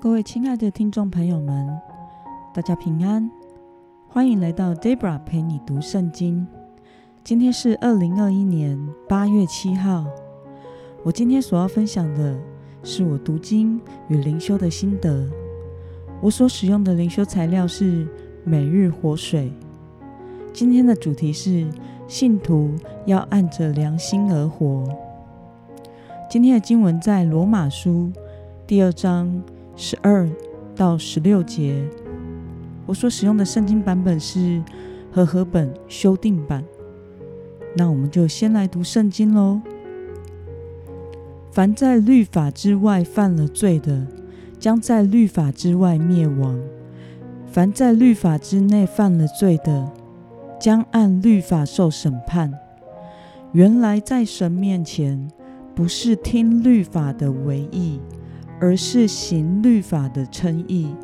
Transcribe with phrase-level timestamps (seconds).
[0.00, 1.68] 各位亲爱的听众朋友们，
[2.52, 3.30] 大家平安，
[4.08, 6.46] 欢迎来到 Debra 陪你读圣经。
[7.22, 10.04] 今天是二零二一年八月七号。
[11.04, 12.36] 我今天所要分享的
[12.82, 15.28] 是我读经与灵修的心得。
[16.20, 18.06] 我所使用的灵修材料是
[18.44, 19.52] 每日活水。
[20.52, 21.66] 今天的主题是
[22.06, 22.74] 信徒
[23.06, 24.84] 要按着良心而活。
[26.28, 28.12] 今天的经文在罗马书
[28.72, 29.30] 第二章。
[29.76, 30.26] 十二
[30.74, 31.86] 到十六节，
[32.86, 34.62] 我所使用的圣经版本是
[35.12, 36.64] 和合本修订版。
[37.76, 39.60] 那我们就先来读圣经喽。
[41.50, 44.06] 凡在律法之外犯了罪的，
[44.58, 46.56] 将在律法之外灭亡；
[47.44, 49.92] 凡在律法之内犯了罪的，
[50.58, 52.50] 将按律法受审判。
[53.52, 55.30] 原来在神面前，
[55.74, 58.00] 不是听律法的为义。
[58.62, 60.94] 而是行律法的称义，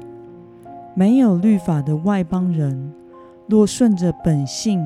[0.95, 2.93] 没有律法的外邦人，
[3.49, 4.81] 若顺着本性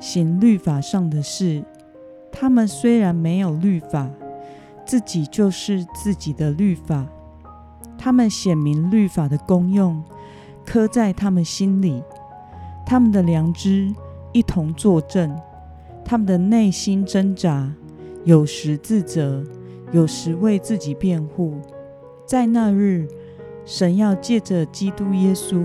[0.00, 1.62] 行律法上的事，
[2.32, 4.10] 他们虽然没有律法，
[4.84, 7.06] 自己就是自己的律法。
[7.96, 10.02] 他们显明律法的功用，
[10.64, 12.02] 刻在他们心里，
[12.84, 13.94] 他们的良知
[14.32, 15.32] 一同作证，
[16.04, 17.72] 他们的内心挣扎，
[18.24, 19.44] 有时自责，
[19.92, 21.54] 有时为自己辩护。
[22.26, 23.06] 在那日，
[23.64, 25.62] 神要借着基督耶稣，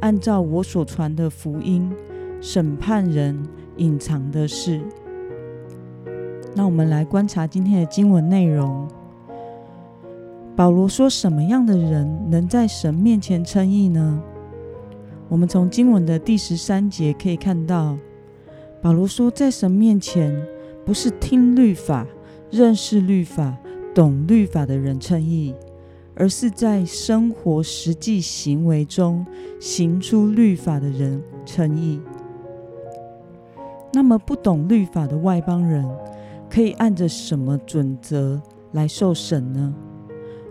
[0.00, 1.92] 按照我所传的福音，
[2.40, 4.80] 审判人隐藏的事。
[6.54, 8.88] 那我们来观察今天的经文内容。
[10.56, 14.22] 保罗说：“什么样的人能在神面前称义呢？”
[15.28, 17.98] 我们从经文的第十三节可以看到，
[18.80, 20.34] 保罗说，在神面前，
[20.86, 22.06] 不是听律法、
[22.50, 23.54] 认识律法、
[23.94, 25.54] 懂律法的人称义。
[26.14, 29.26] 而是在生活实际行为中
[29.60, 32.00] 行出律法的人称义。
[33.92, 35.86] 那么，不懂律法的外邦人
[36.50, 38.40] 可以按着什么准则
[38.72, 39.74] 来受审呢？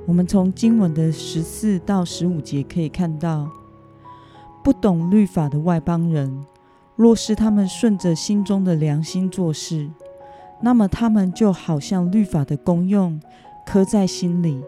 [0.07, 3.49] 我们从经文的十四到十五节可以看到，
[4.63, 6.43] 不懂律法的外邦人，
[6.95, 9.89] 若是他们顺着心中的良心做事，
[10.61, 13.19] 那么他们就好像律法的功用
[13.65, 14.61] 刻在心里。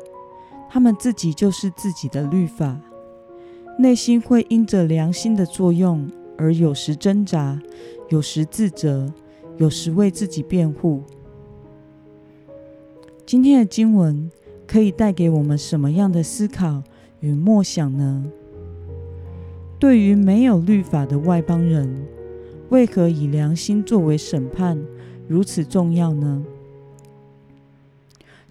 [0.73, 2.81] 他们自己就是自己的律法，
[3.77, 7.61] 内心会因着良心的作用而有时挣扎，
[8.09, 9.13] 有时自责，
[9.57, 11.03] 有时为自己辩护。
[13.23, 14.31] 今天的经文
[14.65, 16.81] 可以带给我们什么样的思考
[17.19, 18.25] 与默想呢？
[19.77, 22.03] 对于没有律法的外邦人，
[22.69, 24.83] 为何以良心作为审判
[25.27, 26.43] 如此重要呢？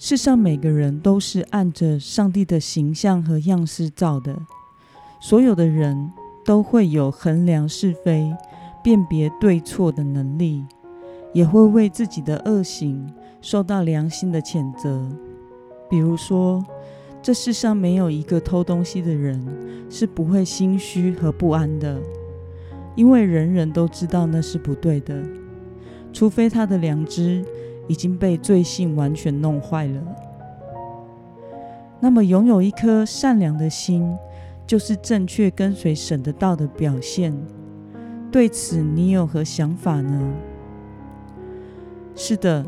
[0.05, 4.37] 世上每个人都是按着上帝的形象和样式造的，
[5.21, 6.11] 所有的人
[6.45, 8.29] 都会有衡量是非、
[8.83, 10.65] 辨别对错的能力，
[11.33, 13.09] 也会为自己的恶行
[13.41, 15.09] 受到良心的谴责。
[15.89, 16.61] 比如说，
[17.23, 19.41] 这世上没有一个偷东西的人
[19.89, 22.03] 是不会心虚和不安的，
[22.97, 25.23] 因为人人都知道那是不对的，
[26.13, 27.45] 除非他的良知。
[27.93, 30.01] 已经被罪性完全弄坏了。
[32.01, 34.17] 那么，拥有一颗善良的心，
[34.67, 37.37] 就是正确跟随神的道的表现。
[38.31, 40.33] 对此，你有何想法呢？
[42.15, 42.65] 是的，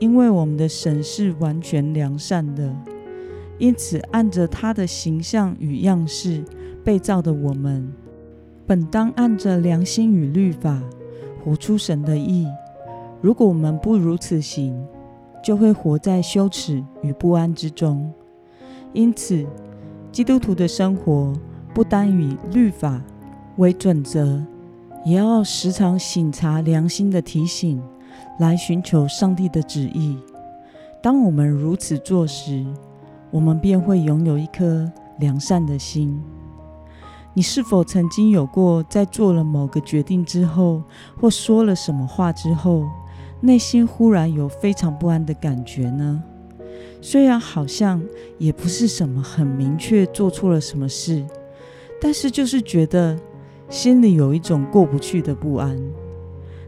[0.00, 2.74] 因为我们的神是完全良善的，
[3.56, 6.42] 因此按着他的形象与样式
[6.82, 7.92] 被造的我们，
[8.66, 10.82] 本当按着良心与律法
[11.44, 12.48] 活出神的意。
[13.20, 14.82] 如果我们不如此行，
[15.44, 18.10] 就会活在羞耻与不安之中。
[18.92, 19.46] 因此，
[20.10, 21.32] 基督徒的生活
[21.74, 23.00] 不单以律法
[23.56, 24.42] 为准则，
[25.04, 27.82] 也要时常省察良心的提醒，
[28.38, 30.16] 来寻求上帝的旨意。
[31.02, 32.66] 当我们如此做时，
[33.30, 36.22] 我们便会拥有一颗良善的心。
[37.32, 40.82] 你是否曾经有过在做了某个决定之后，
[41.20, 42.84] 或说了什么话之后？
[43.40, 46.22] 内心忽然有非常不安的感觉呢？
[47.00, 48.02] 虽然好像
[48.36, 51.24] 也不是什么很明确做错了什么事，
[52.00, 53.18] 但是就是觉得
[53.70, 55.78] 心里有一种过不去的不安。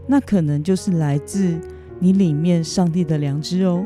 [0.07, 1.61] 那可能就是来自
[1.99, 3.85] 你里面上帝的良知哦。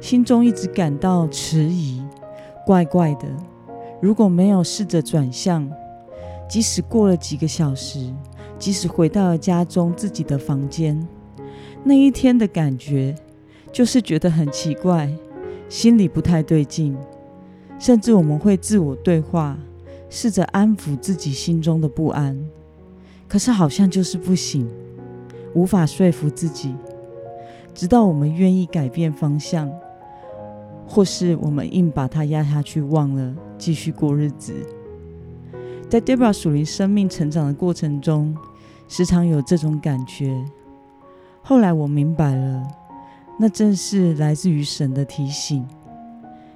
[0.00, 2.02] 心中一直感到迟疑，
[2.66, 3.26] 怪怪的。
[4.00, 5.68] 如果没有试着转向，
[6.48, 8.12] 即使过了几个小时，
[8.58, 11.08] 即使回到了家中自己的房间。
[11.84, 13.14] 那一天的感觉，
[13.72, 15.10] 就是觉得很奇怪，
[15.68, 16.96] 心里不太对劲，
[17.78, 19.56] 甚至我们会自我对话，
[20.10, 22.38] 试着安抚自己心中的不安，
[23.26, 24.68] 可是好像就是不行，
[25.54, 26.74] 无法说服自己。
[27.74, 29.70] 直到我们愿意改变方向，
[30.86, 34.52] 或是我们硬把它压下去，忘了继续过日子。
[35.88, 38.36] 在 Debra 属灵生命成长的过程中，
[38.88, 40.44] 时常有这种感觉。
[41.48, 42.68] 后来我明白了，
[43.38, 45.66] 那正是来自于神的提醒。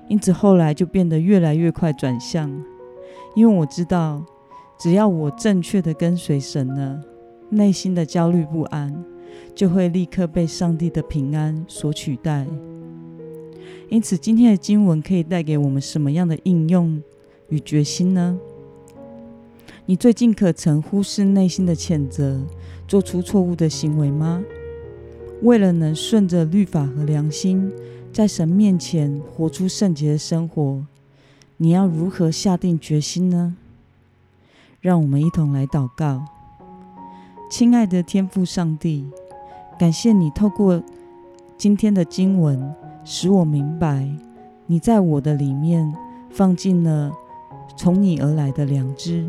[0.07, 2.51] 因此后来就变得越来越快转向，
[3.35, 4.23] 因为我知道，
[4.79, 7.01] 只要我正确的跟随神呢，
[7.49, 9.03] 内心的焦虑不安
[9.55, 12.47] 就会立刻被上帝的平安所取代。
[13.89, 17.03] 因此，今天的经文可以带给我们什么样的应用
[17.49, 18.39] 与决心呢？
[19.87, 22.43] 你最近可曾忽视内心的谴责，
[22.87, 24.45] 做出错误的行为吗？
[25.43, 27.71] 为了能顺着律法和良心。
[28.13, 30.85] 在神面前活出圣洁的生活，
[31.57, 33.57] 你要如何下定决心呢？
[34.83, 36.23] 让我们一同来祷告。
[37.51, 39.07] 亲爱的天父上帝，
[39.79, 40.83] 感谢你透过
[41.57, 44.07] 今天的经文，使我明白
[44.67, 45.91] 你在我的里面
[46.31, 47.11] 放进了
[47.79, 49.27] 从你而来的良知，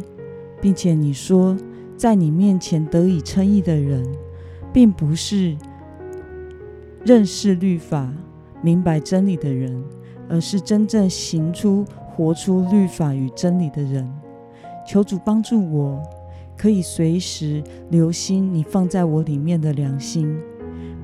[0.61, 1.55] 并且你说，
[1.95, 4.05] 在你面前得以称义的人，
[4.73, 5.55] 并不是
[7.05, 8.11] 认识律法。
[8.61, 9.83] 明白真理的人，
[10.29, 11.83] 而是真正行出、
[12.15, 14.09] 活出律法与真理的人。
[14.87, 16.01] 求主帮助我，
[16.57, 20.33] 可以随时留心你放在我里面的良心，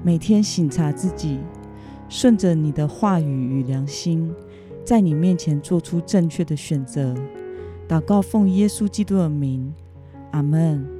[0.01, 1.39] 每天省察自己，
[2.07, 4.33] 顺着你的话语与良心，
[4.85, 7.13] 在你面前做出正确的选择。
[7.89, 9.73] 祷告奉耶稣基督的名，
[10.31, 10.98] 阿门。